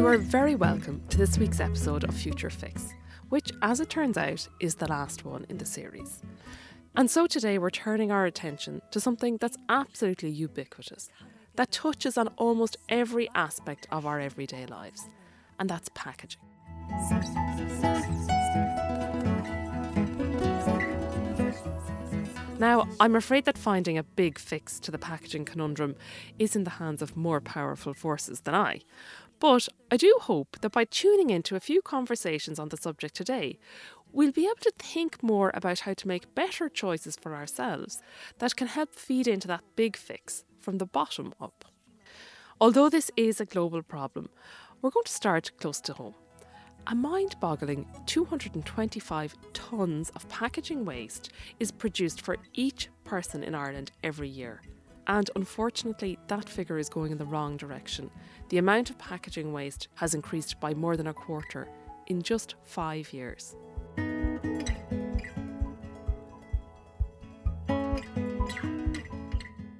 [0.00, 2.94] You are very welcome to this week's episode of Future Fix,
[3.28, 6.22] which, as it turns out, is the last one in the series.
[6.96, 11.10] And so today we're turning our attention to something that's absolutely ubiquitous,
[11.56, 15.06] that touches on almost every aspect of our everyday lives,
[15.58, 16.40] and that's packaging.
[22.58, 25.94] Now, I'm afraid that finding a big fix to the packaging conundrum
[26.38, 28.80] is in the hands of more powerful forces than I.
[29.40, 33.58] But I do hope that by tuning into a few conversations on the subject today,
[34.12, 38.02] we'll be able to think more about how to make better choices for ourselves
[38.38, 41.64] that can help feed into that big fix from the bottom up.
[42.60, 44.28] Although this is a global problem,
[44.82, 46.14] we're going to start close to home.
[46.86, 53.92] A mind boggling 225 tonnes of packaging waste is produced for each person in Ireland
[54.02, 54.60] every year.
[55.10, 58.12] And unfortunately, that figure is going in the wrong direction.
[58.48, 61.66] The amount of packaging waste has increased by more than a quarter
[62.06, 63.56] in just five years.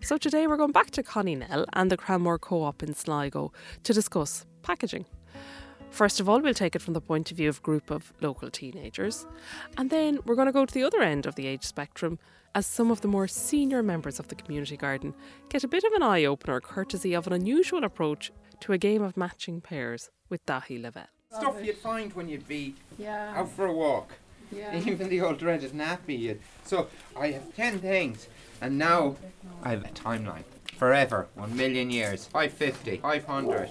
[0.03, 3.53] So today we're going back to Connie Nell and the Cranmore Co-op in Sligo
[3.85, 5.05] to discuss packaging.
[5.91, 8.13] First of all, we'll take it from the point of view of a group of
[8.21, 9.27] local teenagers,
[9.77, 12.19] and then we're going to go to the other end of the age spectrum
[12.55, 15.15] as some of the more senior members of the community garden
[15.49, 19.03] get a bit of an eye opener courtesy of an unusual approach to a game
[19.03, 21.07] of matching pairs with Dahi Lavelle.
[21.33, 23.35] Stuff you'd find when you'd be Yeah.
[23.37, 24.13] out for a walk.
[24.53, 24.75] Yeah.
[24.87, 26.19] Even the old dreaded nappy.
[26.19, 28.27] you'd- So I have 10 things,
[28.61, 29.17] and now
[29.63, 30.45] I have a timeline.
[30.77, 33.71] Forever, 1 million years, 550, 500,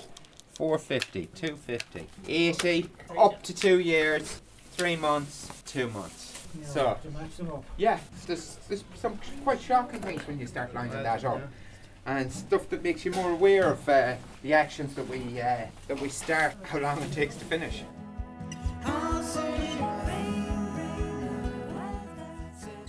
[0.60, 4.42] 450, 250, 80, up to 2 years,
[4.74, 6.48] 3 months, 2 months.
[6.66, 6.98] So,
[7.78, 11.42] yeah, there's, there's some quite shocking things when you start lining that up.
[12.06, 16.02] And stuff that makes you more aware of uh, the actions that we uh, that
[16.02, 17.84] we start, how long it takes to finish.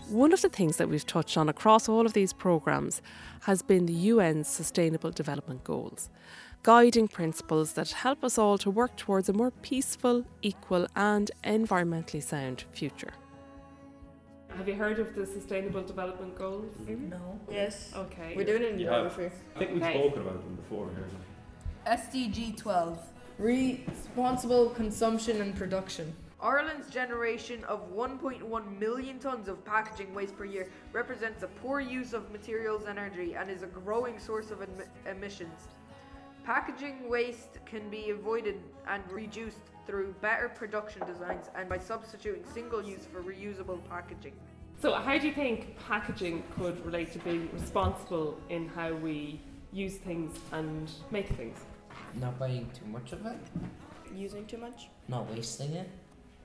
[0.09, 3.01] One of the things that we've touched on across all of these programmes
[3.43, 6.11] has been the UN's Sustainable Development Goals,
[6.63, 12.23] guiding principles that help us all to work towards a more peaceful, equal, and environmentally
[12.23, 13.13] sound future.
[14.57, 16.75] Have you heard of the Sustainable Development Goals?
[16.83, 17.09] Mm-hmm.
[17.11, 17.41] No.
[17.51, 17.93] Yes.
[17.97, 18.35] Okay.
[18.37, 19.05] We're doing it in You have.
[19.17, 19.35] geography.
[19.55, 19.99] I think we've Okay.
[19.99, 21.07] spoken about them before here.
[21.87, 22.99] SDG 12.
[23.39, 26.13] Responsible consumption and production.
[26.43, 32.13] Ireland's generation of 1.1 million tonnes of packaging waste per year represents a poor use
[32.13, 34.69] of materials and energy and is a growing source of em-
[35.11, 35.69] emissions.
[36.45, 42.83] Packaging waste can be avoided and reduced through better production designs and by substituting single
[42.83, 44.33] use for reusable packaging.
[44.81, 49.41] So, how do you think packaging could relate to being responsible in how we
[49.73, 51.59] use things and make things?
[52.15, 53.37] Not buying too much of it,
[54.15, 54.89] Using too much?
[55.09, 55.89] not wasting it.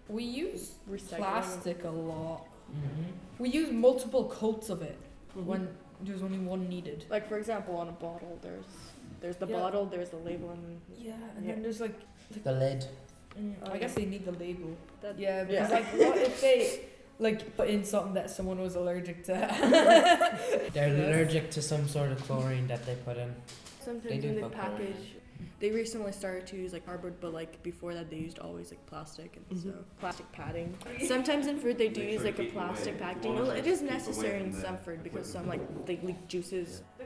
[0.09, 1.17] We use Recycling.
[1.17, 2.45] plastic a lot.
[2.71, 3.03] Mm-hmm.
[3.39, 4.97] We use multiple coats of it
[5.35, 5.45] Mhm.
[5.45, 7.05] when there's only one needed.
[7.09, 8.65] Like for example, on a bottle, there's
[9.21, 9.59] there's the Yeah.
[9.59, 11.53] bottle, there's the label, and Yeah, and Yeah.
[11.53, 11.95] then there's like,
[12.43, 12.85] The lid.
[13.39, 14.03] mm, Oh, I guess yeah.
[14.03, 14.75] they need the label.
[15.01, 15.43] that, Yeah, Yeah.
[15.45, 16.81] because like, what if they
[17.19, 19.33] like put in something that someone was allergic to?
[20.73, 21.07] They're Yeah.
[21.07, 23.33] allergic to some sort of chlorine that they put in.
[23.83, 25.15] Sometimes They do when they put colour package,
[25.59, 28.83] they recently started to use like cardboard, but like before that they used always like
[28.87, 30.75] plastic and so plastic padding.
[31.05, 33.35] Sometimes in fruit they do use like a plastic packaging.
[33.35, 36.81] Well, it is necessary in some fruit because some like they leak juices.
[36.97, 37.04] The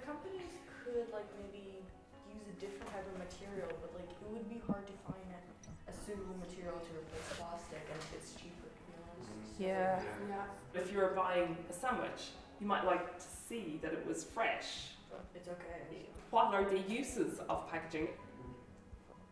[9.65, 10.07] honest.
[10.29, 10.81] Yeah.
[10.81, 14.91] If you're buying a sandwich, you might like to see that it was fresh.
[15.35, 16.05] It's okay.
[16.29, 18.09] What are the uses of packaging?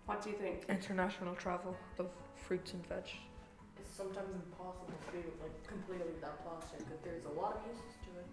[0.05, 0.65] What do you think?
[0.69, 3.03] International travel of fruits and veg.
[3.79, 7.93] It's sometimes impossible to do like completely without plastic, but there's a lot of uses
[8.05, 8.25] to it.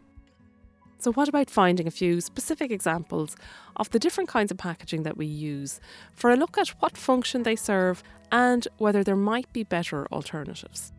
[0.98, 3.36] So, what about finding a few specific examples
[3.76, 5.80] of the different kinds of packaging that we use
[6.14, 8.02] for a look at what function they serve
[8.32, 10.94] and whether there might be better alternatives?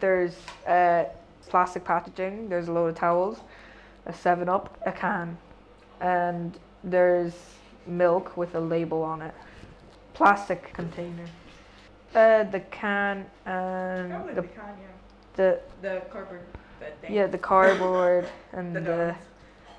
[0.00, 0.36] There's
[0.66, 1.04] uh,
[1.48, 3.40] plastic packaging, there's a load of towels,
[4.06, 5.36] a 7 Up, a can,
[6.00, 7.32] and there's
[7.86, 9.34] milk with a label on it.
[10.14, 11.24] Plastic container.
[12.14, 14.86] Uh, the can and the, can, yeah.
[15.34, 16.40] the The cardboard
[17.02, 17.12] thing.
[17.14, 19.14] yeah the cardboard and The the,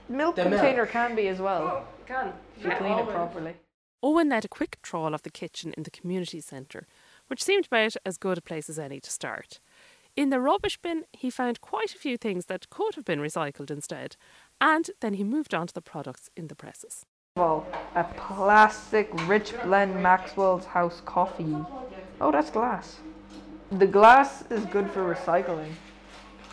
[0.09, 0.61] milk The milk.
[0.61, 1.87] container can be as well.
[2.05, 2.33] Can.
[2.57, 3.53] If you clean it properly.
[4.01, 6.87] Owen led a quick trawl of the kitchen in the community centre,
[7.27, 9.59] which seemed about as good a place as any to start.
[10.15, 13.71] In the rubbish bin, he found quite a few things that could have been recycled
[13.71, 14.15] instead,
[14.59, 17.05] and then he moved on to the products in the presses.
[17.37, 17.65] all,
[17.95, 21.55] a plastic rich blend Maxwell's House coffee.
[22.19, 22.99] Oh, that's glass.
[23.71, 25.71] The glass is good for recycling.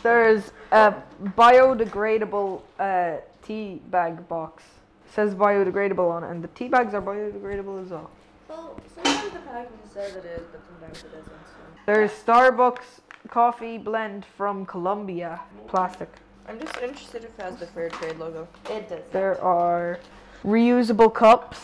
[0.02, 0.94] There's a
[1.36, 4.62] biodegradable uh, tea bag box.
[5.06, 8.10] It says biodegradable on it, and the tea bags are biodegradable as well.
[8.48, 11.26] Well, sometimes the packaging says it is, but sometimes it isn't.
[11.26, 11.80] So.
[11.86, 16.08] There's Starbucks coffee blend from Colombia, plastic.
[16.48, 18.46] I'm just interested if it has the fair trade logo.
[18.70, 19.00] It does.
[19.12, 19.98] There are
[20.44, 21.58] reusable cups.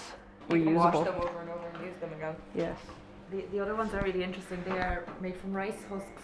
[0.50, 1.04] You can wash Reusable.
[1.04, 2.34] them over and over and use them again.
[2.54, 2.76] Yes.
[3.30, 4.62] The, the other ones are really interesting.
[4.66, 6.22] They are made from rice husks.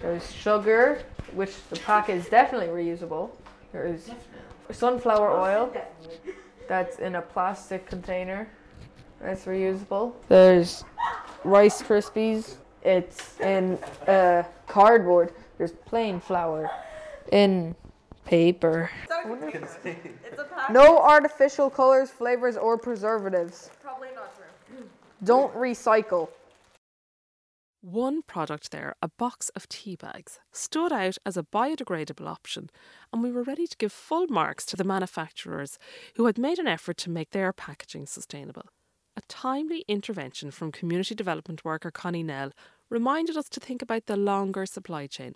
[0.00, 1.02] There's sugar,
[1.34, 3.30] which the pack is definitely reusable.
[3.72, 4.10] There's
[4.70, 5.72] sunflower oh, oil
[6.68, 8.48] that's in a plastic container.
[9.20, 10.14] That's reusable.
[10.28, 10.84] There's
[11.44, 12.56] Rice Krispies.
[12.82, 15.34] It's in uh, cardboard.
[15.58, 16.70] There's plain flour
[17.32, 17.74] in
[18.24, 18.90] paper.
[19.10, 20.72] It's a.
[20.72, 23.70] No artificial colors, flavors, or preservatives.
[23.82, 24.84] Probably not true.
[25.24, 26.28] Don't recycle.
[27.82, 32.68] One product there, a box of tea bags, stood out as a biodegradable option,
[33.10, 35.78] and we were ready to give full marks to the manufacturers
[36.16, 38.66] who had made an effort to make their packaging sustainable.
[39.16, 42.52] A timely intervention from community development worker Connie Nell
[42.88, 45.34] reminded us to think about the longer supply chain,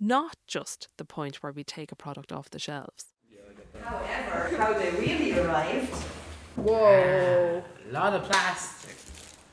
[0.00, 3.06] not just the point where we take a product off the shelves.
[3.82, 5.94] However, how they really arrived.
[6.56, 7.62] Whoa.
[7.88, 8.96] A lot of plastic.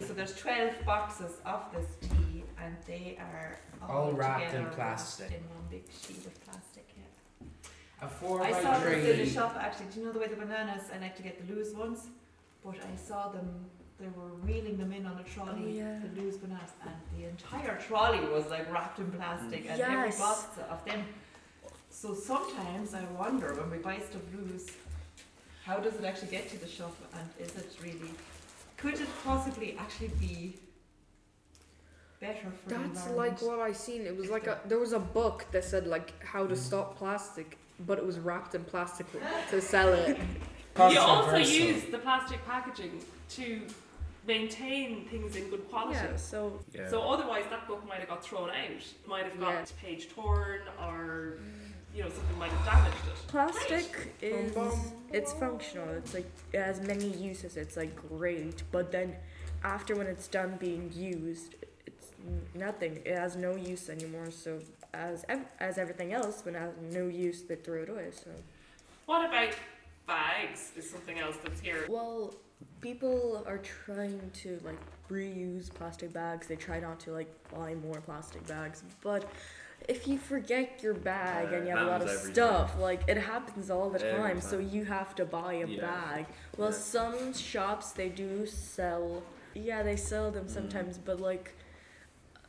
[0.05, 4.63] So there's 12 boxes of this tea, and they are all, All wrapped in together
[4.65, 5.27] wrapped plastic.
[5.31, 6.87] in one big sheet of plastic.
[6.97, 7.47] Yeah.
[8.01, 9.87] A four I by saw this in the shop actually.
[9.93, 10.83] Do you know the way the bananas?
[10.93, 12.07] I like to get the loose ones,
[12.63, 13.65] but I saw them.
[13.99, 15.99] They were reeling them in on a trolley, Oh, yeah.
[15.99, 20.45] the loose bananas, and the entire trolley was like wrapped in plastic, and every box
[20.69, 21.03] of them.
[21.89, 24.67] So sometimes I wonder when we buy stuff loose,
[25.65, 28.11] how does it actually get to the shop, and is it really?
[28.77, 30.55] Could it possibly actually be
[32.19, 34.05] better for That's like what I seen.
[34.05, 36.57] It was like a there was a book that said like how to mm.
[36.57, 39.07] stop plastic, but it was wrapped in plastic
[39.49, 40.17] to sell it.
[40.79, 41.65] You also Controversial.
[41.67, 43.61] use the plastic packaging to
[44.27, 45.95] maintain things in good quality.
[46.01, 46.15] yeah.
[46.15, 46.89] So Yeah.
[46.89, 48.83] So otherwise, that book might have got thrown out.
[49.07, 49.65] Might have got Yeah.
[49.81, 51.37] page torn, or
[51.95, 53.27] you know something might have damaged it.
[53.27, 54.55] plastic is
[55.11, 55.89] it's functional.
[55.89, 57.57] It's like it has many uses.
[57.57, 59.15] It's like great, but then
[59.63, 61.55] after when it's done being used,
[61.85, 62.07] it's
[62.53, 63.01] nothing.
[63.05, 64.29] It has no use anymore.
[64.31, 64.59] So
[64.93, 68.11] as ev- as everything else, when it has no use, they throw it away.
[68.11, 68.29] So.
[69.07, 69.53] What about
[70.09, 70.71] bags?
[70.75, 71.85] Is something else that's here.
[71.87, 72.33] Well,
[72.81, 74.79] people are trying to like
[75.09, 76.47] reuse plastic bags.
[76.47, 79.23] They try not to like buy more plastic bags, but
[79.87, 82.79] if you forget your bag Uh, and you have a lot of happens every stuff,
[82.79, 85.81] like it happens all the Every time, so you have to buy a Yeah.
[85.81, 86.25] bag.
[86.57, 86.77] Well, Yeah.
[86.95, 89.23] some shops they do sell.
[89.53, 90.33] Yeah, they sell Mm.
[90.33, 91.53] them sometimes, but like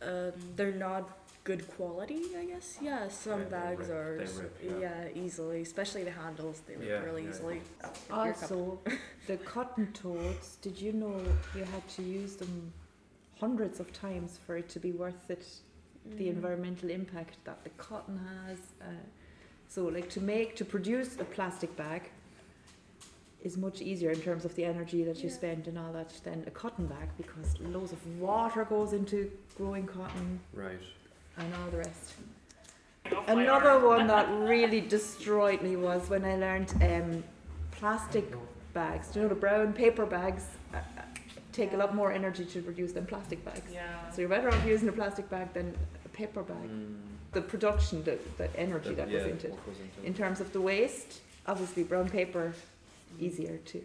[0.02, 1.19] um, they're not
[1.50, 2.78] good quality, I guess.
[2.80, 4.12] Yeah, some Right, bags rip- are
[4.42, 5.08] rip, yeah.
[5.24, 6.56] easily, especially the handles.
[6.66, 7.30] They rip Yeah, really yeah.
[7.30, 7.60] easily.
[8.08, 8.18] Your.
[8.18, 8.56] Also,
[9.30, 11.16] the cotton toads, did you know
[11.56, 12.54] you had to use them
[13.40, 15.44] hundreds of times for it to be worth it?
[16.20, 16.36] The Mm.
[16.36, 18.58] environmental impact that the cotton has.
[18.80, 18.84] Uh,
[19.74, 22.02] so, like to make, to produce a plastic bag
[23.48, 25.40] is much easier in terms of the energy that you Yeah.
[25.40, 29.18] spend and all that than a cotton bag because loads of water goes into
[29.58, 30.82] growing cotton Right.
[31.38, 32.14] And all the rest.
[33.26, 37.24] Another one that really destroyed me was when I learned um,
[37.70, 38.32] plastic
[38.72, 39.08] bags.
[39.08, 41.02] Do you know the brown paper bags uh, uh,
[41.52, 43.70] take a lot more energy to produce than plastic bags.
[43.72, 44.10] Yeah.
[44.10, 46.68] So you're better off using a plastic bag than a paper bag.
[46.68, 46.96] Mm.
[47.32, 49.52] The production, the, the energy that yeah, goes into it.
[49.52, 52.54] what goes into In terms of the waste, obviously brown paper
[53.18, 53.82] easier too.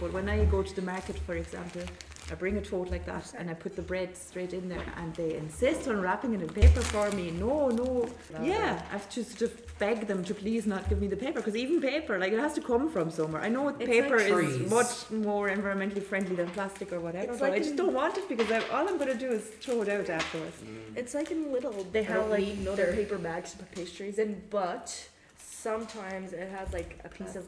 [0.00, 1.82] But when I go to the market, for example,
[2.30, 5.14] I bring it forward like that and I put the bread straight in there, and
[5.14, 7.30] they insist on wrapping it in paper for me.
[7.30, 8.08] No, no,
[8.42, 11.40] yeah, I have to sort of beg them to please not give me the paper
[11.40, 13.42] because even paper, like it has to come from somewhere.
[13.42, 17.40] I know It's paper like is much more environmentally friendly than plastic or whatever, It's
[17.40, 19.44] but like I just don't want it because I, all I'm going to do is
[19.60, 20.56] throw it out afterwards.
[20.62, 20.96] Mm.
[20.96, 24.42] It's like in little, they I have like their paper bags to put pastries in,
[24.50, 25.08] but
[25.38, 27.44] sometimes it has like a piece of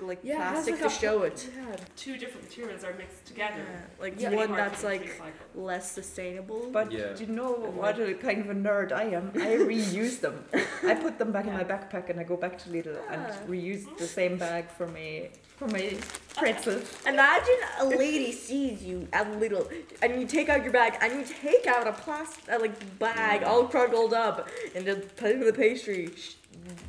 [0.00, 1.48] Like yeah, it has, plastic like, to a- show it.
[1.56, 3.58] Yeah, Two different materials are mixed together.
[3.58, 5.62] yeah, like It's really one that's like recycle.
[5.70, 6.68] less sustainable.
[6.72, 7.12] But Yeah.
[7.14, 9.30] do you know what a kind of a nerd I am?
[9.36, 10.44] I reuse them.
[10.86, 13.84] I put them back in my backpack and I go back to Lidl and reuse
[13.96, 15.96] the same bag for my for my
[16.36, 16.80] pretzel.
[17.06, 19.70] Imagine a lady sees you at Lidl,
[20.02, 23.44] and you take out your bag, and you take out a plastic uh, like bag
[23.44, 26.10] all crumpled up, and just put it in the pastry.
[26.16, 26.34] Sh-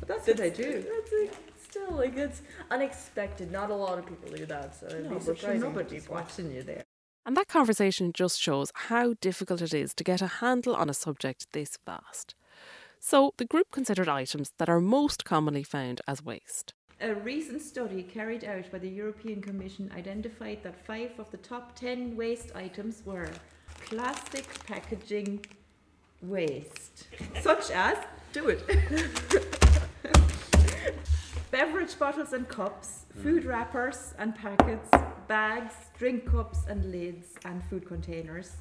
[0.00, 0.72] But that's what I do.
[0.82, 1.32] That's like
[1.76, 3.50] still, like it's unexpected.
[3.50, 5.60] Not a lot of people do that, so it'd No, be but sure, surprising.
[5.60, 6.84] nobody's watching you there.
[7.24, 10.94] And that conversation just shows how difficult it is to get a handle on a
[10.94, 12.34] subject this vast.
[13.00, 16.72] So the group considered items that are most commonly found as waste.
[17.00, 21.76] A recent study carried out by the European Commission identified that five of the top
[21.76, 23.28] 10 waste items were
[23.84, 25.44] plastic packaging
[26.22, 27.08] waste,
[27.42, 27.98] such as,
[28.32, 28.62] do it,
[31.50, 33.48] beverage bottles and cups, food mm.
[33.48, 34.90] wrappers and packets,
[35.28, 38.56] bags, drink cups and lids, and food containers.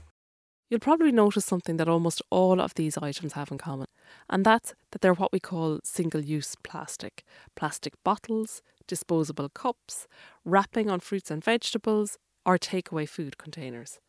[0.69, 3.87] You'll probably notice something that almost all of these items have in common,
[4.29, 7.23] and that's that they're what we call single use plastic.
[7.55, 10.07] Plastic bottles, disposable cups,
[10.43, 13.99] wrapping on fruits and vegetables, or takeaway food containers.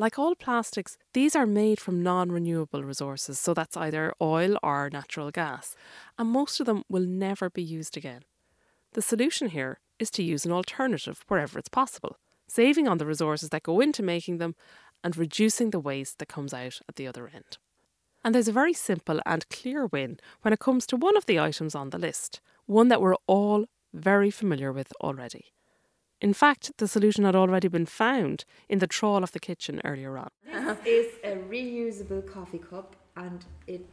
[0.00, 4.88] Like all plastics, these are made from non renewable resources, so that's either oil or
[4.92, 5.74] natural gas,
[6.16, 8.22] and most of them will never be used again.
[8.92, 13.48] The solution here is to use an alternative wherever it's possible, saving on the resources
[13.48, 14.54] that go into making them
[15.02, 17.58] and reducing the waste that comes out at the other end.
[18.22, 21.40] And there's a very simple and clear win when it comes to one of the
[21.40, 25.46] items on the list, one that we're all very familiar with already.
[26.20, 30.18] In fact, the solution had already been found in the trawl of the kitchen earlier
[30.18, 30.30] on.
[30.50, 33.88] This is a reusable coffee cup and it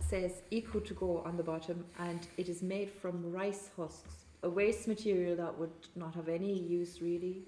[0.00, 4.50] says eco to go on the bottom and it is made from rice husks, a
[4.50, 7.42] waste material that would not have any use really,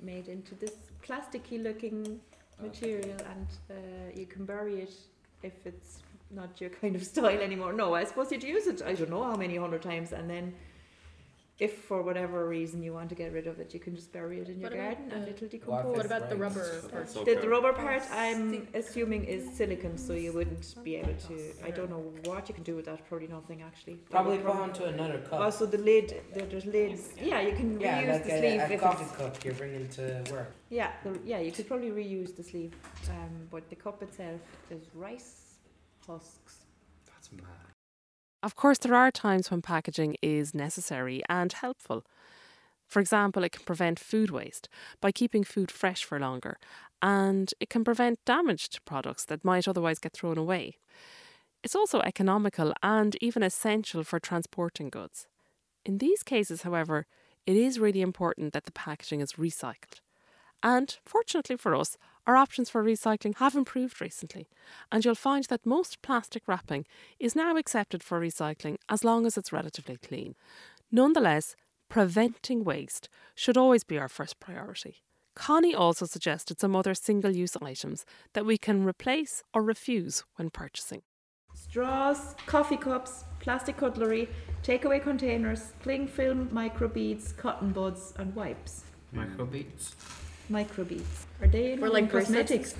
[0.00, 2.20] made into this plasticky looking
[2.62, 3.74] material and uh,
[4.14, 4.92] you can bury it
[5.42, 5.98] if it's
[6.30, 7.72] not your kind of style anymore.
[7.72, 10.54] No, I suppose you'd use it, I don't know how many hundred times and then
[11.60, 14.40] if for whatever reason you want to get rid of it, you can just bury
[14.40, 15.90] it in your What garden and the- it'll decompose.
[15.92, 17.06] if What about the rubber part?
[17.14, 21.52] The, the rubber part, I'm assuming, is silicone, so you wouldn't be able to.
[21.64, 23.06] I don't know what you can do with that.
[23.08, 23.94] Probably nothing, actually.
[23.94, 25.40] But Probably you put onto another cup.
[25.40, 26.20] Also, the lid.
[26.34, 27.10] There, there's lids.
[27.22, 29.16] Yeah, you can yeah, reuse like the a, sleeve a if coffee it's.
[29.16, 30.50] cup you're bringing to work.
[30.70, 32.74] Yeah, the, yeah, you could probably reuse the sleeve.
[33.10, 34.40] Um, but the cup itself
[34.72, 35.54] is rice
[36.04, 36.64] husks.
[37.06, 37.73] That's mad.
[38.44, 42.04] Of course, there are times when packaging is necessary and helpful.
[42.86, 44.68] For example, it can prevent food waste
[45.00, 46.58] by keeping food fresh for longer,
[47.00, 50.76] and it can prevent damage to products that might otherwise get thrown away.
[51.62, 55.26] It's also economical and even essential for transporting goods.
[55.86, 57.06] In these cases, however,
[57.46, 60.00] it is really important that the packaging is recycled.
[60.62, 64.48] And fortunately for us, our options for recycling have improved recently,
[64.90, 66.86] and you'll find that most plastic wrapping
[67.18, 70.34] is now accepted for recycling as long as it's relatively clean.
[70.90, 71.56] Nonetheless,
[71.88, 75.02] preventing waste should always be our first priority.
[75.34, 80.50] Connie also suggested some other single use items that we can replace or refuse when
[80.50, 81.02] purchasing.
[81.54, 84.28] Straws, coffee cups, plastic cutlery,
[84.62, 88.84] takeaway containers, cling film, microbeads, cotton buds, and wipes.
[89.14, 90.23] Microbeads.
[90.50, 91.26] Microbeads.
[91.40, 92.74] Are they in Or like cosmetics?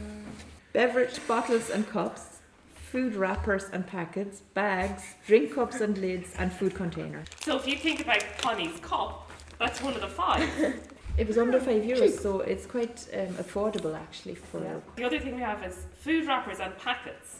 [0.73, 2.41] Beverage bottles and cups,
[2.75, 7.27] food wrappers and packets, bags, drink cups and lids, and food containers.
[7.43, 10.49] So if you think about Connie's cup, that's one of the five.
[11.17, 14.61] It was under five euros, so it's quite um, affordable actually for.
[14.61, 14.79] Yeah.
[14.97, 17.37] the other thing we have is food wrappers and packets.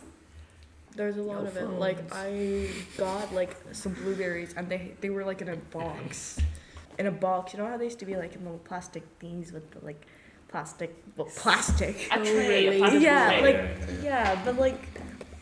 [0.95, 1.69] There's a lot No of it.
[1.71, 6.39] Like I got like some blueberries and they they were like in a box.
[6.99, 7.53] In a box.
[7.53, 10.07] You know how they used to be like in little plastic things with the like
[10.49, 12.09] plastic well plastic.
[12.13, 13.43] A tray, a yeah, tray.
[13.43, 14.81] like yeah, but like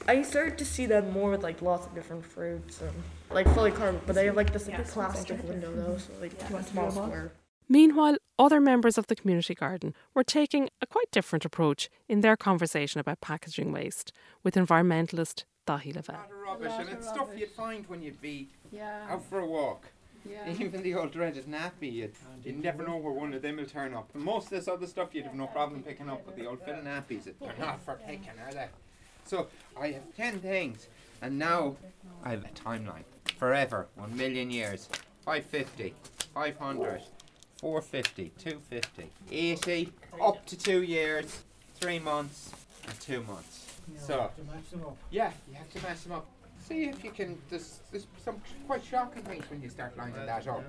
[0.08, 2.90] I started to see that more with like lots of different fruits and
[3.30, 4.84] like fully carved, but they have like this like Yeah.
[4.88, 6.58] plastic window though, so like Yeah.
[6.58, 7.32] a small square.
[7.68, 12.36] Meanwhile, other members of the community garden were taking a quite different approach in their
[12.36, 16.16] conversation about packaging waste with environmentalist Dahi A Lavelle.
[16.16, 19.06] lot of rubbish, and it's stuff you'd find when you'd be Yeah.
[19.08, 19.86] out for a walk.
[20.58, 23.66] Even the old dreaded nappy, you'd, ah, you never know where one of them will
[23.66, 24.14] turn up.
[24.14, 26.76] Most of this other stuff you'd have no problem picking up, but the old fill
[26.76, 28.68] nappies, they're not for picking, are they?
[29.24, 29.48] So
[29.78, 30.88] I have 10 things,
[31.20, 31.76] and now
[32.24, 33.04] I have a timeline.
[33.38, 34.88] Forever, 1 million years,
[35.24, 35.94] 550,
[36.34, 37.02] 500,
[37.58, 41.42] 450, 250, 80, up to 2 years,
[41.80, 42.52] 3 months,
[42.86, 43.80] and 2 months.
[43.98, 44.30] So,
[45.10, 46.26] yeah, you have to match them up.
[46.68, 47.38] See if you can.
[47.50, 50.64] There's, there's some quite shocking things when you start lining that up,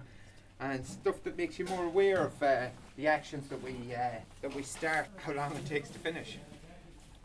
[0.60, 4.56] and stuff that makes you more aware of uh, the actions that we uh, that
[4.56, 6.38] we start, how long it takes to finish.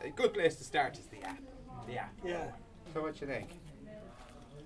[0.05, 1.41] A good place to start is the app.
[1.89, 2.13] The app.
[2.25, 2.51] Yeah,
[2.95, 3.49] So what you think?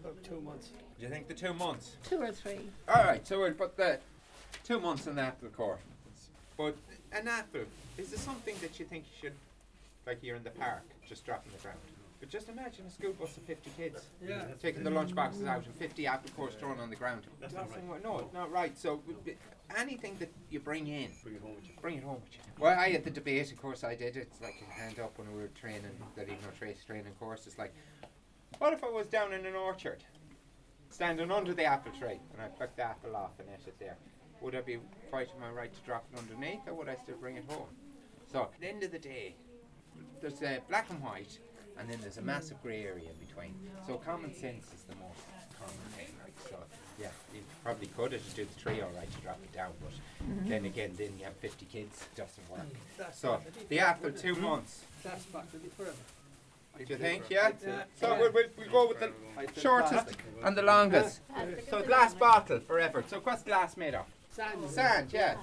[0.03, 0.69] about two months.
[0.99, 1.97] Do you think the two months?
[2.03, 2.59] Two or three.
[2.89, 3.25] All right.
[3.27, 4.01] So we'll put the
[4.65, 5.79] two months in the apple core.
[6.59, 6.77] But
[7.13, 7.63] an apple
[7.97, 9.37] is there something that you think you should,
[10.07, 11.79] like you're in the park, just dropping the ground?
[12.23, 14.45] But just imagine a school bus of 50 kids Yeah.
[14.61, 17.27] taking the lunch boxes out and 50 apple cores thrown on the ground.
[17.41, 18.01] That's not right.
[18.01, 18.79] No, it's not right.
[18.79, 19.03] So
[19.77, 21.75] anything that you bring in, Bring it home with you.
[21.81, 22.39] bring it home with you.
[22.61, 24.17] Well, I had the debate, of course, I did.
[24.17, 27.49] It's like a hand up when we were training, that even trace training course.
[27.49, 27.75] It's like,
[28.59, 30.05] what if I was down in an orchard,
[30.91, 33.97] standing under the apple tree, and I plucked the apple off and ate it there?
[34.43, 34.79] Would I be
[35.11, 37.67] fighting my right to drop it underneath, or would I still bring it home?
[38.31, 39.35] So, at the end of the day,
[40.21, 41.41] there's uh, black and white,
[41.79, 43.55] and then there's a massive grey area in between.
[43.87, 45.21] So, common sense is the most
[45.59, 46.09] common thing.
[46.23, 46.57] Like, so,
[47.01, 49.73] yeah, you probably could if you do the tree all right to drop it down,
[49.81, 49.93] but
[50.49, 52.61] then again, then you have 50 kids, it doesn't work.
[52.61, 54.85] Mm, that's So, back to the apple, two months.
[55.03, 55.97] That's back to the forever.
[56.79, 57.25] Do you think?
[57.29, 57.51] Yeah?
[57.65, 57.83] Yeah.
[58.01, 60.07] So we'll, we'll, we'll go with the shortest
[60.43, 61.21] and the longest.
[61.69, 63.05] So glass bottle forever.
[63.07, 64.07] So what's glass made of?
[64.31, 64.71] Sand.
[64.71, 65.37] Sand, yeah.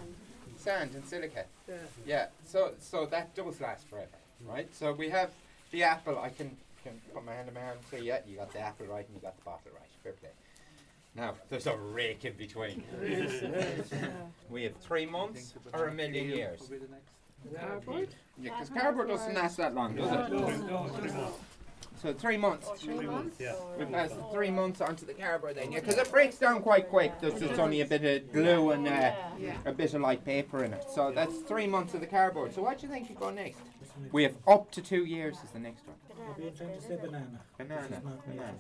[0.57, 1.45] Sand and silica.
[1.67, 1.75] Yeah.
[2.05, 2.25] Yeah.
[2.45, 4.67] So so that does last forever, right?
[4.73, 5.29] So we have
[5.71, 6.19] the apple.
[6.19, 8.59] I can can put my hand in my hand and say, yeah, you got the
[8.59, 9.89] apple right and you got the bottle right.
[10.03, 10.29] Fair play.
[11.15, 12.83] Now there's a rake in between.
[14.49, 16.61] We have three months or a million years.
[16.61, 17.59] Will be the next.
[17.61, 18.09] Cardboard?
[18.41, 20.33] Yeah, because cardboard doesn't last that long, does it?
[20.33, 21.37] No, no, three months.
[22.01, 22.69] So three months.
[22.77, 23.37] Three months?
[23.39, 23.55] Yeah.
[23.77, 26.89] We pass the three months onto the cardboard then, yeah, because it breaks down quite
[26.89, 27.19] quick.
[27.19, 29.11] There's just only a bit of glue and uh,
[29.65, 30.85] a bit of light paper in it.
[30.93, 32.53] So that's three months of the cardboard.
[32.53, 33.59] So what do you think should go next?
[34.11, 35.97] We have up to two years is the next one.
[36.97, 37.39] banana.
[37.57, 38.01] Banana.
[38.27, 38.53] Banana.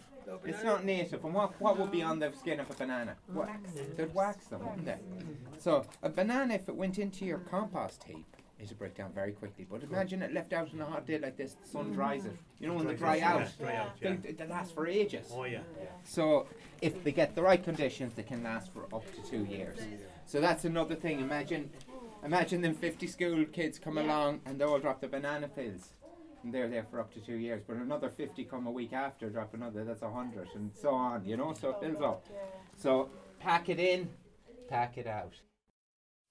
[0.45, 1.23] It's not native.
[1.25, 3.15] And what, what would be on the skin of a banana?
[3.33, 3.49] What?
[3.97, 4.97] They'd wax them, wouldn't they?
[5.57, 8.25] So a banana, if it went into your compost heap,
[8.59, 9.65] it'd break down very quickly.
[9.69, 12.35] But imagine it left out on a hot day like this, the sun dries it.
[12.59, 14.31] You know when they dry out, Dry out, they, yeah.
[14.37, 15.27] they last for ages.
[15.33, 15.59] Oh, yeah.
[16.03, 16.47] So
[16.81, 19.79] if they get the right conditions, they can last for up to two years.
[20.25, 21.21] So that's another thing.
[21.21, 21.69] Imagine,
[22.23, 25.93] imagine them 50 school kids come along and they all drop the banana pills.
[26.43, 27.61] And they're there for up to two years.
[27.67, 31.25] But another 50 come a week after, drop another, that's a 100 and so on,
[31.25, 32.25] you know, so it builds up.
[32.77, 34.09] So pack it in,
[34.69, 35.33] pack it out.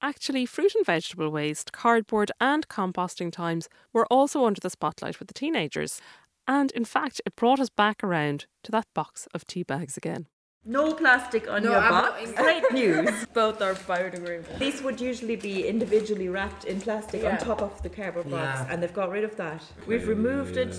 [0.01, 5.27] Actually, fruit and vegetable waste, cardboard, and composting times were also under the spotlight with
[5.27, 6.01] the teenagers.
[6.47, 10.27] And in fact, it brought us back around to that box of tea bags again.
[10.65, 12.27] No plastic on No, your I'm box.
[12.27, 13.27] not- Great news.
[13.33, 14.59] Both are biodegradable.
[14.59, 17.33] These would usually be individually wrapped in plastic Yeah.
[17.33, 18.67] on top of the cardboard box, Yeah.
[18.73, 19.63] and they've got rid of that.
[19.87, 20.77] We've removed it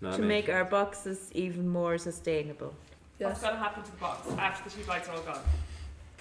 [0.00, 2.74] No, to make our boxes even more sustainable.
[3.18, 5.40] What's going to happen to the box after the tea bags are all gone?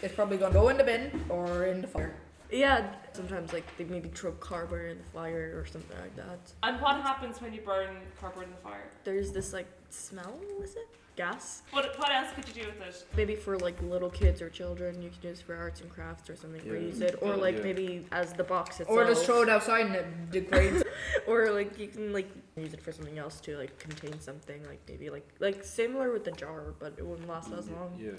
[0.02, 2.14] It's probably gonna go in the bin or in the fire.
[2.52, 6.40] Yeah, sometimes like they maybe throw cardboard in the fire or something like that.
[6.64, 8.84] And what happens when you burn cardboard in the fire?
[9.06, 10.88] There's this like smell, is it?
[11.16, 11.64] Gas?
[11.72, 13.06] What, what else could you do with it?
[13.16, 16.36] Maybe for like little kids or children, you can use for arts and crafts or
[16.36, 16.62] something.
[16.66, 16.74] Yeah.
[16.74, 17.36] Reuse it, or Yeah.
[17.36, 17.64] like Yeah.
[17.64, 18.98] maybe as the box itself.
[18.98, 20.84] Or just throw it outside and it degrades.
[21.28, 24.82] or like you can like use it for something else to like contain something like
[24.88, 27.76] maybe like like similar with the jar, but it wouldn't last as mm-hmm.
[27.76, 27.98] long.
[27.98, 28.12] Yeah.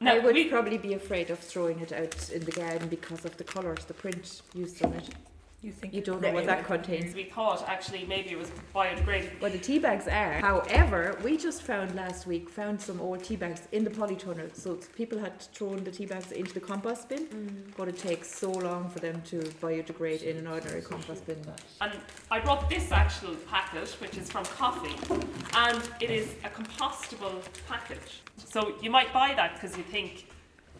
[0.00, 3.24] No, I would we- probably be afraid of throwing it out in the garden because
[3.24, 5.08] of the colours, the print used on it.
[5.60, 7.16] You think You don't know what that contains.
[7.16, 9.40] we thought actually maybe it was biodegradable.
[9.40, 10.34] What the tea bags are.
[10.34, 14.54] However, we just found last week found some old tea bags in the polytunnel.
[14.54, 17.76] So people had thrown the tea bags into the compost bin, mm.
[17.76, 21.38] but it takes so long for them to biodegrade in an ordinary compost bin.
[21.80, 21.92] And
[22.30, 24.94] I brought this actual packet, which is from Coffee,
[25.56, 28.22] and it is a compostable package.
[28.44, 30.28] So you might buy that because you think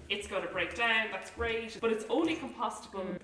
[0.08, 3.17] it's going to break down, that's great, but it's only compostable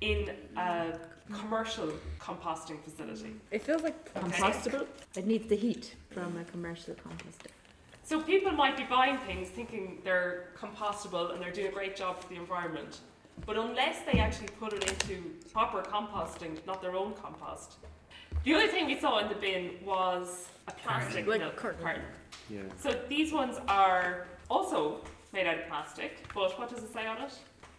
[0.00, 0.98] in a
[1.32, 3.34] commercial composting facility.
[3.50, 4.86] It feels like Compostable.
[5.16, 7.50] It needs the heat from a commercial composter.
[8.04, 12.22] So people might be buying things thinking they're compostable and they're doing a great job
[12.22, 13.00] for the environment.
[13.44, 17.74] But unless they actually put it into proper composting, not their own compost.
[18.44, 21.82] The other thing we saw in the bin was a plastic Like milk carton.
[21.82, 22.02] carton.
[22.48, 22.60] Yeah.
[22.78, 25.00] So these ones are also
[25.32, 27.32] made out of plastic, but what does it say on it?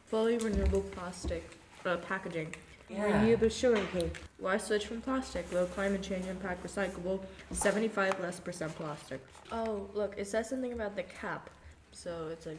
[0.05, 2.53] fully renewable plastic uh, packaging.
[2.89, 3.03] Yeah.
[3.03, 4.11] Renewable sugar cane.
[4.39, 5.51] Why switch from plastic?
[5.51, 7.19] Low climate change impact recyclable,
[7.51, 9.19] 75 less percent plastic.
[9.51, 11.49] Oh, look, it says something about the cap.
[11.91, 12.55] So it's a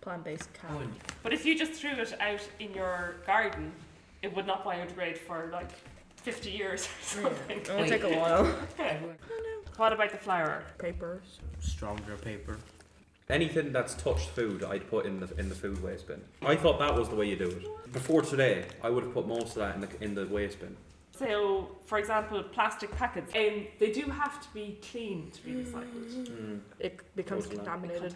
[0.00, 0.70] plant based cap.
[1.22, 3.72] But if you just threw it out in your garden,
[4.22, 5.70] it would not biodegrade for like
[6.16, 7.58] 50 years or something.
[7.58, 8.54] It will take a while.
[9.78, 10.64] What about the flower?
[10.78, 11.40] Papers.
[11.58, 12.58] Stronger paper.
[13.32, 16.20] Anything that's touched food, I'd put in the in the food waste bin.
[16.42, 17.92] I thought that was the way you do it.
[17.92, 20.76] Before today, I would have put most of that in the in the waste bin.
[21.12, 26.60] So, for example, plastic packets, um, they do have to be clean to be recycled.
[26.78, 27.64] It becomes Goes down.
[27.64, 28.14] contaminated.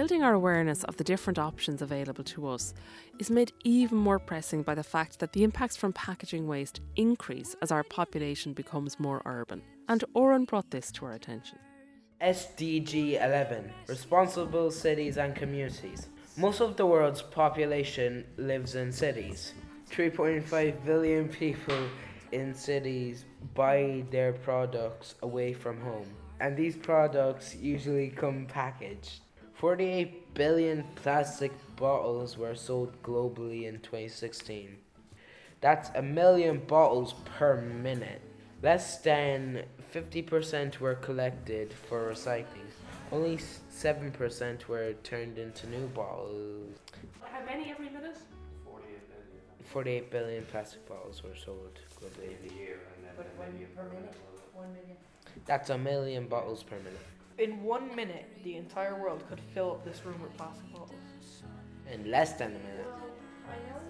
[0.00, 2.72] Building our awareness of the different options available to us
[3.18, 7.54] is made even more pressing by the fact that the impacts from packaging waste increase
[7.60, 9.60] as our population becomes more urban.
[9.90, 11.58] And Oren brought this to our attention.
[12.22, 16.08] SDG 11 Responsible Cities and Communities.
[16.34, 19.52] Most of the world's population lives in cities.
[19.90, 21.82] 3.5 billion people
[22.32, 26.06] in cities buy their products away from home,
[26.40, 29.20] and these products usually come packaged.
[29.60, 34.78] 48 billion plastic bottles were sold globally in 2016.
[35.60, 38.22] That's a million bottles per minute.
[38.62, 42.70] Less than 50% were collected for recycling.
[43.12, 46.78] Only 7% were turned into new bottles.
[47.20, 48.16] How many every minute?
[49.66, 52.50] 48 billion plastic bottles were sold globally.
[52.50, 52.78] a year.
[53.14, 54.14] But one per minute,
[54.54, 54.96] one million.
[55.44, 57.19] That's a million bottles per minute.
[57.40, 61.40] In one minute, the entire world could fill up this room with plastic bottles.
[61.88, 62.84] In less than a minute.
[62.84, 63.16] Well,
[63.48, 63.80] I know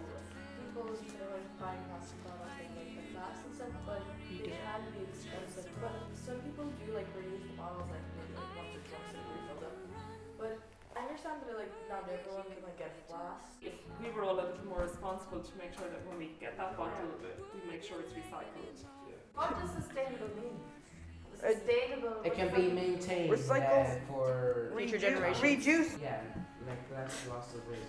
[0.63, 4.55] people that are like buying plastic bottles and like the glass and stuff, but it
[4.55, 5.67] can be expensive.
[5.83, 9.27] But some people do like reuse the bottles like maybe like once or twice and
[9.35, 9.77] refill them.
[10.39, 10.55] But
[10.95, 13.59] I understand that like not everyone can like get a flask.
[13.67, 16.55] If we were all a little more responsible to make sure that when we get
[16.55, 18.79] that bottle, we make sure it's recycled.
[19.35, 20.63] What does sustainable mean?
[21.41, 22.21] Sustainable.
[22.25, 23.97] It can be maintained Recycle.
[23.97, 24.73] uh, for.
[24.77, 25.43] Future Reju- generations.
[25.43, 25.97] Rejuice.
[26.01, 26.21] Yeah,
[26.67, 27.87] like less loss of waste.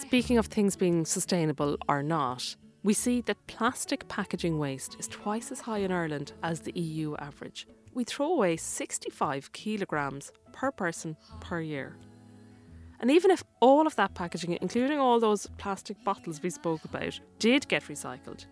[0.00, 5.52] Speaking of things being sustainable or not, we see that plastic packaging waste is twice
[5.52, 7.66] as high in Ireland as the EU average.
[7.94, 11.96] We throw away 65 kilograms per person per year.
[13.00, 17.18] And even if all of that packaging, including all those plastic bottles we spoke about,
[17.38, 18.46] did get recycled,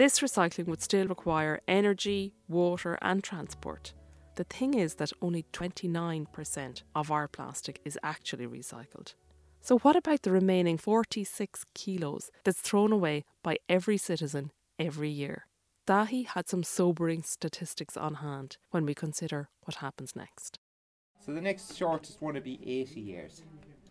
[0.00, 3.92] this recycling would still require energy, water, and transport.
[4.36, 9.12] The thing is that only 29% of our plastic is actually recycled.
[9.60, 15.44] So, what about the remaining 46 kilos that's thrown away by every citizen every year?
[15.86, 20.58] Dahi had some sobering statistics on hand when we consider what happens next.
[21.18, 23.42] So the next shortest one would be 80 years.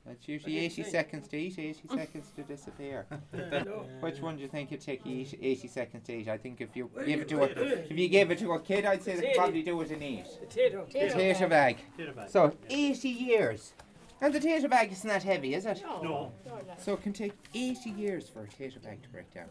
[0.10, 3.06] That's usually 80 seconds to eat, 80 seconds to disappear.
[4.00, 6.28] Which one do you think it'd take eat 80 seconds to eat?
[6.28, 8.86] I think if you give it to a if you gave it to a kid,
[8.86, 10.26] I'd say they'd probably do it in eight.
[10.40, 10.86] Potato.
[10.86, 11.78] Potato bag.
[11.96, 12.30] Potato bag.
[12.32, 13.74] So 80 years.
[14.20, 15.84] And the tater bag isn't that heavy, is it?
[15.84, 16.32] No.
[16.80, 19.46] So it can take 80 years for a tater bag to break down.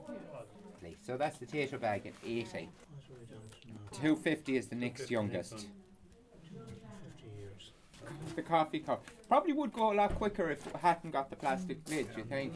[1.06, 2.68] So that's the tater bag at 80.
[3.92, 5.68] 250 is the next youngest.
[8.36, 11.78] The coffee cup probably would go a lot quicker if it hadn't got the plastic
[11.88, 12.06] lid.
[12.16, 12.52] You think?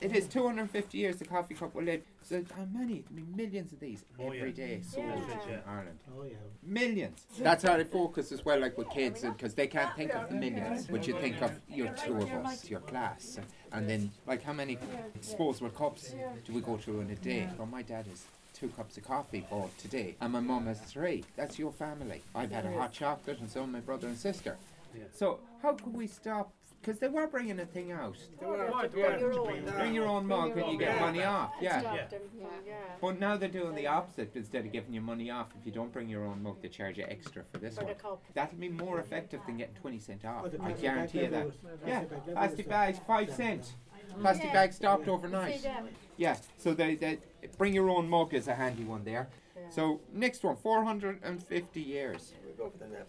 [0.00, 2.00] It is 250 years the coffee cup will live.
[2.22, 3.04] So how many?
[3.10, 4.66] I mean, millions of these Oh, every yeah.
[4.66, 5.52] day sold Yeah.
[5.54, 5.98] in Ireland.
[6.18, 6.36] Oh yeah.
[6.62, 7.26] Millions.
[7.38, 10.36] That's how they focus as well, like with kids, because they can't think of the
[10.36, 13.38] millions, but you think of your two of us, your class,
[13.72, 14.78] and then like how many
[15.20, 16.14] disposable cups
[16.46, 17.46] do we go through in a day?
[17.58, 21.24] Well, my dad has two cups of coffee bought today, and my mum has three.
[21.36, 22.22] That's your family.
[22.34, 24.56] I've had a hot chocolate, and so my brother and sister.
[25.12, 26.52] So how could we stop?
[26.80, 28.16] Because they were bringing a thing out.
[28.40, 31.52] Bring your own mug and you get money off.
[31.60, 32.06] Yeah.
[33.02, 34.30] But now they're doing the opposite.
[34.34, 36.96] Instead of giving you money off, if you don't bring your own mug, they charge
[36.96, 37.94] you extra for this For one.
[38.32, 40.46] That'll be more effective than getting 20 cent off.
[40.62, 41.48] I guarantee you that.
[41.86, 43.74] Yeah, plastic bag level bags, 5 cent.
[44.18, 44.52] Plastic Yeah.
[44.52, 45.66] bags stopped overnight.
[46.16, 47.18] Yeah, so they, they
[47.58, 49.28] bring your own mug is a handy one there.
[49.68, 52.32] So next one, 450 years.
[52.46, 53.04] We go for the nappy.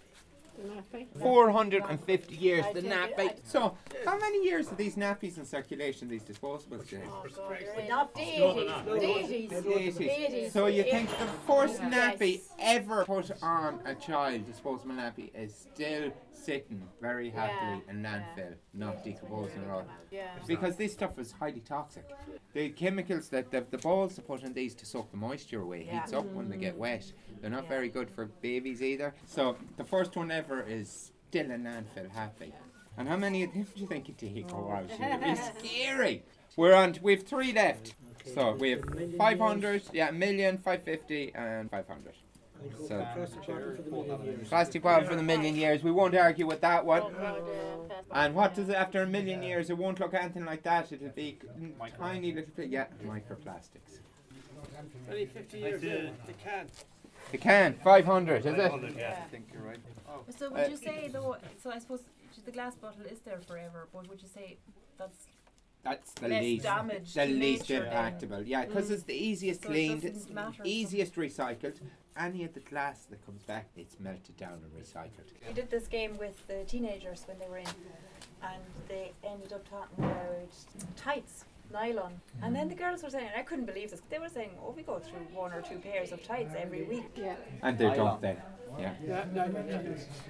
[1.20, 3.34] 450 years, the nappy.
[3.44, 7.04] So, how many years are these nappies in circulation, these disposables, James?
[7.10, 9.50] Oh, not deities.
[9.50, 9.98] Deities.
[9.98, 10.52] 80s.
[10.52, 16.12] So you think the first nappy ever put on a child, disposable nappy, is still
[16.34, 19.86] sitting very happily in landfill, not decomposing at all.
[20.48, 22.06] Because this stuff is highly toxic.
[22.54, 25.86] The chemicals that the, the balls to put in these to soak the moisture away
[25.86, 26.02] Yeah.
[26.02, 27.12] heats up when they get wet.
[27.42, 29.14] They're not very good for babies either.
[29.26, 32.54] So the first one ever is still in landfill happy.
[32.98, 34.46] And how many of them do you think it take?
[34.54, 36.24] Oh wow, it's scary.
[36.58, 36.98] We're on.
[37.02, 37.96] We have three left.
[38.36, 38.84] So we have
[39.18, 42.14] 500, yeah, a million, 550, and 500.
[42.88, 44.48] So- plastic bottle for the million years.
[44.50, 45.84] Plastic bottle for the million years.
[45.84, 47.02] We won't argue with that one.
[47.14, 47.42] God,
[48.12, 49.72] And what does it after a million years?
[49.72, 50.92] It won't look anything like that.
[50.92, 51.40] It'll be
[51.98, 54.02] tiny little, bit- yeah, microplastics.
[55.10, 55.82] Only 50 years.
[55.82, 56.68] They can.
[57.32, 58.58] The can, 500, is it?
[58.98, 59.16] Yeah.
[59.26, 59.78] I think you're right.
[60.38, 61.38] So would you say though?
[61.62, 62.02] So I suppose
[62.46, 64.58] the glass bottle is there forever, but would you say
[64.98, 65.28] that's
[65.84, 68.44] That's the Less least, damage the least impactable.
[68.46, 68.94] Yeah, because Mm.
[68.94, 71.80] it's the easiest So cleaned, doesn't it's the matter so easiest recycled.
[72.16, 75.26] Any of the glass that comes back, it's melted down and recycled.
[75.48, 77.68] We did this game with the teenagers when they were in,
[78.44, 80.50] and they ended up talking about
[80.98, 82.20] tights, nylon.
[82.44, 84.72] And then the girls were saying, and I couldn't believe this, they were saying, oh,
[84.76, 87.10] we go through one or two pairs of tights every week.
[87.16, 87.36] Yeah.
[87.62, 88.38] And they're dumped then.
[88.80, 88.94] Yeah.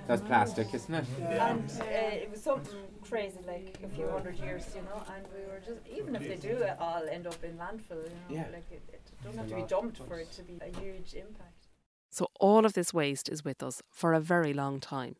[0.07, 1.05] That's plastic, isn't it?
[1.29, 5.45] And uh, it was something crazy, like a few hundred years, you know, and we
[5.51, 8.47] were just, even if they do it all end up in landfill, you know, Yeah.
[8.51, 11.67] like it, it doesn't have to be dumped for it to be a huge impact.
[12.09, 15.15] So all of this waste is with us for a very long time.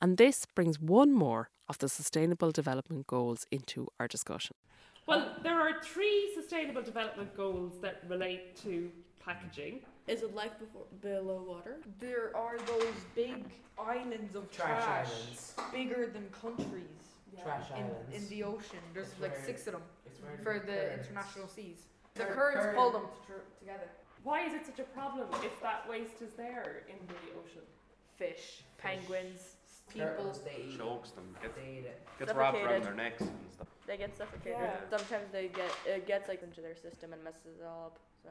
[0.00, 4.56] And this brings one more of the Sustainable Development Goals into our discussion.
[5.08, 8.90] Well, there are three Sustainable Development Goals that relate to
[9.24, 9.80] packaging.
[10.06, 11.76] Is it life before below water?
[11.98, 13.42] There are those big
[13.78, 15.54] islands of Trash trash, islands.
[15.72, 16.84] bigger than countries.
[17.42, 18.14] Trash in, islands.
[18.14, 18.80] in the ocean.
[18.92, 21.78] There's It's like where- six of them it's where for the the currents- international seas.
[22.14, 23.88] The Cur- currents pull them tr- together.
[24.24, 27.62] Why is it such a problem if that waste is there in the ocean?
[28.16, 29.56] Fish, penguins,
[29.92, 30.08] people.
[30.08, 31.24] Turtles, they eat Chokes them.
[31.42, 31.84] Gets, They
[32.18, 33.68] gets wrapped around their necks and stuff.
[33.86, 34.58] They get suffocated.
[34.60, 34.76] Yeah.
[34.90, 37.98] Sometimes they get it gets like into their system and messes it all up.
[38.22, 38.30] So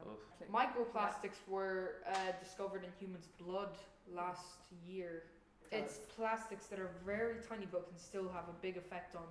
[0.54, 3.76] Microplastics were uh, discovered in humans' blood
[4.13, 5.24] last year.
[5.72, 9.24] It's plastics that are very tiny but can still have a big effect on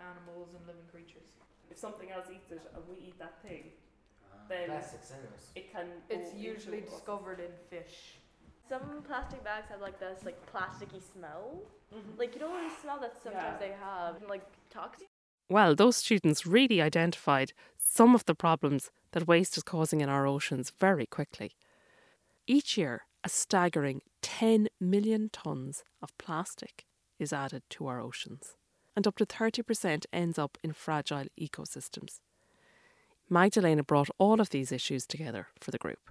[0.00, 1.30] animals and living creatures.
[1.70, 3.64] If something else eats it and we eat that thing,
[4.48, 5.66] then Plastics in it.
[5.66, 5.86] it can.
[6.08, 6.94] It's usually into us.
[6.94, 8.18] discovered in fish.
[8.68, 11.62] Some plastic bags have like this like plasticky smell.
[11.94, 12.18] Mhm.
[12.18, 13.68] Like you know the smell that sometimes Yeah.
[13.68, 15.08] they have like toxic.
[15.48, 20.26] Well, those students really identified some of the problems that waste is causing in our
[20.26, 21.52] oceans very quickly.
[22.46, 26.84] Each year, a staggering 10 million tonnes of plastic
[27.18, 28.56] is added to our oceans,
[28.96, 32.20] and up to 30% ends up in fragile ecosystems.
[33.28, 36.10] Magdalena brought all of these issues together for the group.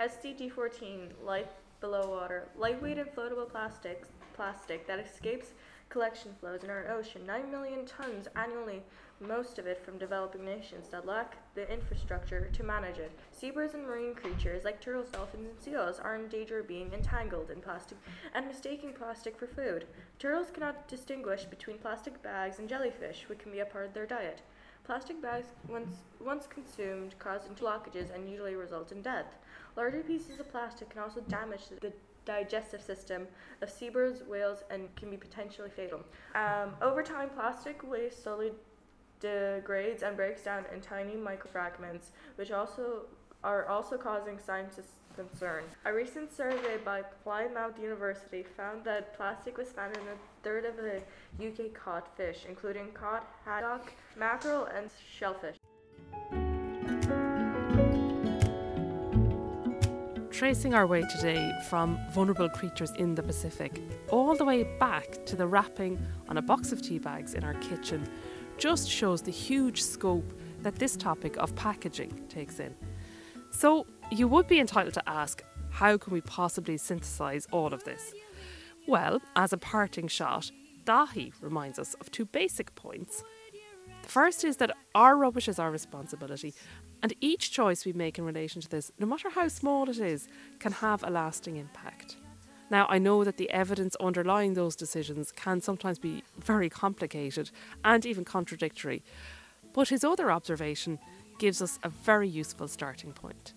[0.00, 1.48] SDG 14, life
[1.80, 5.52] below water, lightweight and floatable plastics, plastic that escapes
[5.88, 8.82] collection flows in our ocean, 9 million tons annually,
[9.20, 13.12] most of it from developing nations that lack the infrastructure to manage it.
[13.32, 17.50] Seabirds and marine creatures like turtles, dolphins, and seals are in danger of being entangled
[17.50, 17.96] in plastic
[18.34, 19.86] and mistaking plastic for food.
[20.18, 24.06] Turtles cannot distinguish between plastic bags and jellyfish, which can be a part of their
[24.06, 24.42] diet.
[24.84, 29.36] Plastic bags, once, once consumed, cause blockages and usually result in death.
[29.76, 31.92] Larger pieces of plastic can also damage the
[32.24, 33.26] digestive system
[33.62, 36.00] of seabirds, whales, and can be potentially fatal.
[36.34, 38.52] Um, over time, plastic waste slowly
[39.20, 43.02] degrades and breaks down in tiny microfragments, which also
[43.44, 45.64] are also causing scientists concern.
[45.84, 50.76] A recent survey by Plymouth University found that plastic was found in a third of
[50.76, 51.00] the
[51.38, 55.56] UK caught fish, including cod, haddock, mackerel, and shellfish.
[60.36, 65.34] Tracing our way today from vulnerable creatures in the Pacific all the way back to
[65.34, 68.06] the wrapping on a box of tea bags in our kitchen
[68.58, 72.74] just shows the huge scope that this topic of packaging takes in.
[73.50, 78.12] So, you would be entitled to ask how can we possibly synthesize all of this?
[78.86, 80.50] Well, as a parting shot,
[80.84, 83.24] Dahi reminds us of two basic points.
[84.02, 86.52] The first is that our rubbish is our responsibility,
[87.06, 90.26] and each choice we make in relation to this, no matter how small it is,
[90.58, 92.16] can have a lasting impact.
[92.68, 97.52] Now, I know that the evidence underlying those decisions can sometimes be very complicated
[97.84, 99.04] and even contradictory,
[99.72, 100.98] but his other observation
[101.38, 103.54] gives us a very useful starting point.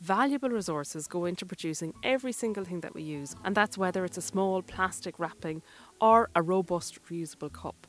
[0.00, 4.16] Valuable resources go into producing every single thing that we use, and that's whether it's
[4.16, 5.60] a small plastic wrapping
[6.00, 7.86] or a robust reusable cup.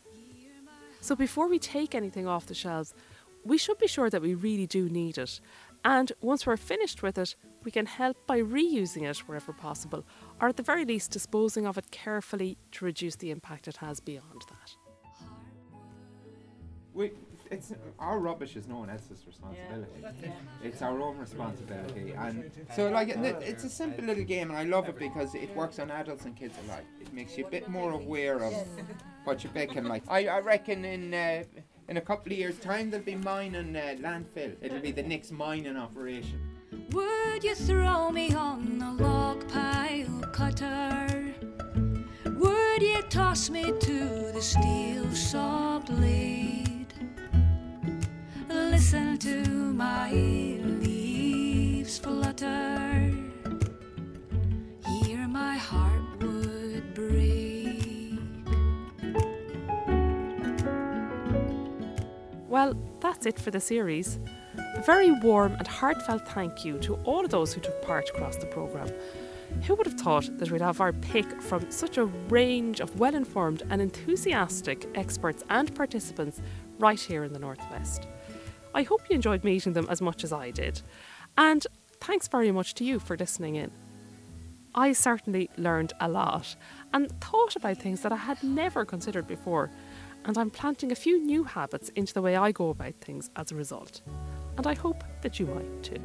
[0.99, 2.93] So before we take anything off the shelves,
[3.47, 5.39] we should be sure that we really do need it.
[5.85, 10.05] And once we're finished with it, we can help by reusing it wherever possible,
[10.41, 13.99] or at the very least, disposing of it carefully to reduce the impact it has
[13.99, 14.75] beyond that.
[16.93, 17.11] We,
[17.51, 20.01] it's our rubbish is no one else's responsibility.
[20.01, 20.31] Yeah.
[20.63, 24.89] It's our own responsibility, and so like it's a simple little game, and I love
[24.89, 26.85] it because it works on adults and kids alike.
[26.99, 28.53] It makes you a bit more aware of
[29.25, 29.83] what you're picking.
[29.83, 31.43] Like I, I reckon in uh,
[31.87, 34.55] in a couple of years' time there'll be mining uh, landfill.
[34.61, 36.39] It'll be the next mining operation.
[36.91, 41.33] Would you throw me on a log pile cutter?
[42.25, 46.93] Would you toss me to the steel saw blade?
[48.49, 50.46] Listen to my
[62.57, 64.17] Well, that's it for the series.
[64.57, 68.35] A very warm and heartfelt thank you to all of those who took part across
[68.35, 68.91] the programme.
[69.67, 73.13] Who would have thought that we'd have our pick from such a range of well
[73.13, 76.41] informed and enthusiastic experts and participants
[76.79, 78.07] right here in the Northwest?
[78.73, 80.81] I hope you enjoyed meeting them as much as I did.
[81.37, 81.63] And
[82.01, 83.69] thanks very much to you for listening in.
[84.73, 86.55] I certainly learned a lot
[86.91, 89.69] and thought about things that I had never considered before,
[90.27, 93.51] and I'm planting a few new habits into the way I go about things as
[93.51, 94.01] a result.
[94.57, 96.01] And I hope that you might too.